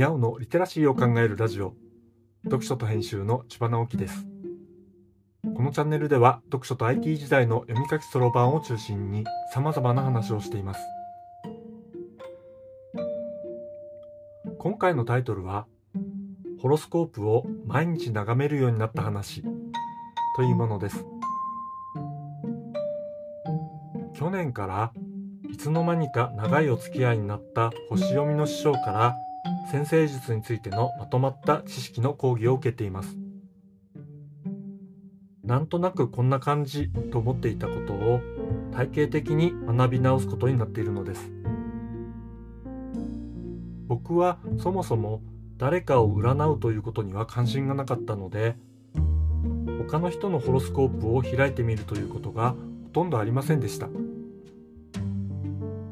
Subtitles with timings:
[0.00, 1.74] にゃおのリテラシーを考えるラジオ。
[2.44, 4.26] 読書と編集の千葉直樹です。
[5.54, 10.80] このチャンネルでは読書と IT 時代の読み書きそろばんを中心に様々な話をしています。
[14.58, 15.66] 今回のタイトルは
[16.62, 19.42] ホロスコープを毎日眺めるようになった話
[20.34, 21.04] というものです。
[24.14, 24.92] 去年から
[25.50, 29.14] いつの間にか長いお付き合いになった星読みの師匠から
[29.70, 33.16] 先生術についてのまとまった知識の講義を受けています。
[35.44, 38.20] なんとなくこんな感じと思っていたことを
[38.72, 41.30] 体系的に学び直すことになっているのです。
[43.86, 45.22] 僕はそもそも
[45.56, 48.56] 誰かを占うということには関心がなかったので
[49.88, 53.88] 他の人のホロスコープを開いてみるということがほとんどありませんでした。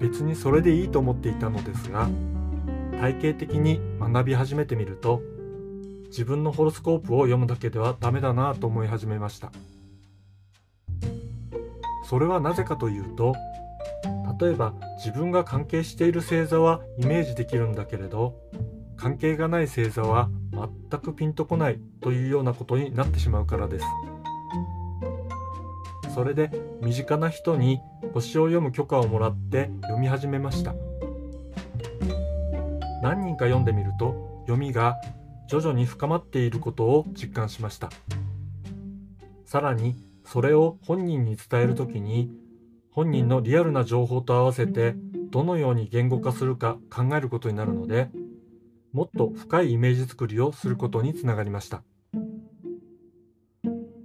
[0.01, 2.09] 別にそれでいいと思っていたのですが
[3.01, 5.23] 体系的に学び始めてみると
[6.07, 9.53] 自分のホロスコープを読むだけではダメだなと思い始めました。
[12.09, 13.35] それはなぜかというと
[14.41, 18.35] 例えば自分が関係している星座はイメージできるんだけれど
[18.97, 20.31] 関係がない星座は
[20.91, 23.85] 全くピンとこないというようなことになってしまうからです。
[26.15, 26.51] それで
[26.83, 27.79] 身近な人に
[28.13, 30.75] 星を読む許可をもらって読み始めました。
[33.03, 34.97] 何人か読んでみると読みが
[35.49, 37.91] 徐々に深まっていることを実感しました。
[39.45, 42.31] さらにそれを本人に伝えるときに
[42.91, 44.95] 本人のリアルな情報と合わせて
[45.31, 48.11] どのように言語化するか考えることになるので
[48.93, 51.83] もっと深いイメージ作りをすることにつながりました。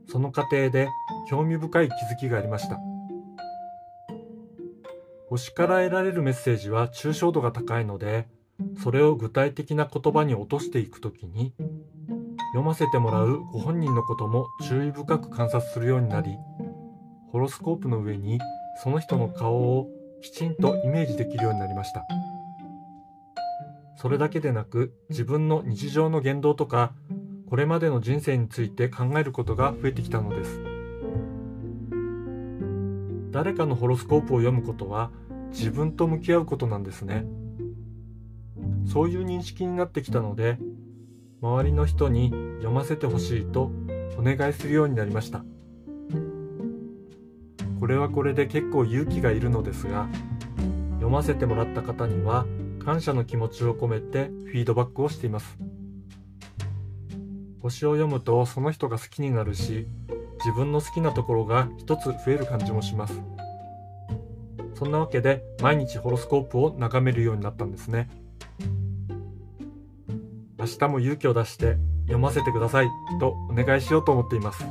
[0.07, 0.89] その過程で
[1.27, 2.79] 興味深い気づきがありました。
[5.27, 8.27] 星から得られるメッセージは抽象度が高いので
[8.81, 11.53] それを具体的な言葉に落としていくときに
[12.53, 16.37] 読ませてもらうご本人のことも注意深く観察するようになり
[17.31, 18.39] ホロスコープの上に
[18.83, 19.89] その人の顔を
[20.21, 22.05] きちんとイメージできるようになりました。
[23.95, 26.93] それだけでなく自分の日常の言動とか
[27.49, 30.59] これまでの人生について考えることが増えてきたのです。
[33.31, 35.09] 誰かのホロスコープを読むことは
[35.49, 37.25] 自分と向き合うことなんですね。
[38.85, 40.57] そういう認識になってきたので
[41.41, 43.71] 周りの人に読ませてほしいと
[44.17, 45.43] お願いするようになりました。
[47.79, 50.07] これはこれで結構勇気がいるのですが
[50.93, 52.45] 読ませてもらった方には
[52.79, 55.57] 感謝の気持ちを込めてフィードバックをしています。
[57.61, 59.87] 星を読むとその人が好きになるし
[60.39, 63.21] 自分の好きなところが一つ増える感じもします。
[64.75, 68.09] そんなわけで毎日ホロスコープを眺めるようになったんですね。
[70.63, 74.63] 明日も勇気を出して読ませてくださいとお願いしようと思っています。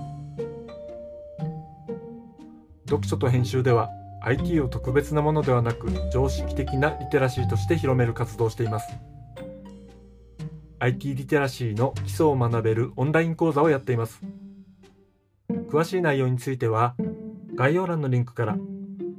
[2.89, 3.91] 読書と編集では
[4.23, 8.89] IT を特別なものではなく常識的なリテラシーとして広める活動をしています。
[10.79, 14.23] IT リテラシーの基礎を学べるオンライン講座をやっています。
[15.69, 16.95] 詳しい内容については
[17.55, 18.57] 概要欄のリンクから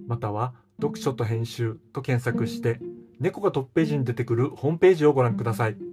[0.08, 2.80] または読書と編集と検索して
[3.20, 5.93] 猫がトップページに出てくるホームページをご覧ください。